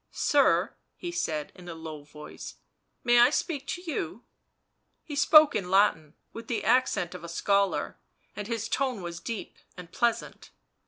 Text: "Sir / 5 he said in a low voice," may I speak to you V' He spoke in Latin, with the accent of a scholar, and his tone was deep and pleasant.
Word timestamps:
"Sir 0.11 0.69
/ 0.85 0.95
5 0.95 0.95
he 0.95 1.11
said 1.11 1.51
in 1.53 1.69
a 1.69 1.75
low 1.75 2.01
voice," 2.03 2.55
may 3.03 3.19
I 3.19 3.29
speak 3.29 3.67
to 3.67 3.81
you 3.83 4.23
V' 4.23 4.23
He 5.03 5.15
spoke 5.15 5.53
in 5.53 5.69
Latin, 5.69 6.15
with 6.33 6.47
the 6.47 6.63
accent 6.63 7.13
of 7.13 7.23
a 7.23 7.29
scholar, 7.29 7.97
and 8.35 8.47
his 8.47 8.67
tone 8.67 9.03
was 9.03 9.19
deep 9.19 9.59
and 9.77 9.91
pleasant. 9.91 10.49